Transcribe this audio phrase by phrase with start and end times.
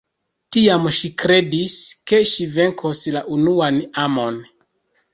[0.55, 1.77] Tiam ŝi kredis,
[2.13, 4.45] ke ŝi venkos la unuan amon.